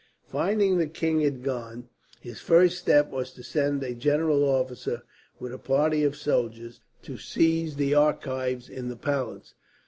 [0.25, 1.87] Finding the king had gone,
[2.21, 5.03] his first step was to send a general officer,
[5.39, 9.53] with a party of soldiers, to seize the archives in the palace.